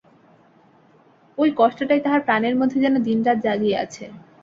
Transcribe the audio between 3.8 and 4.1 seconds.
আছে।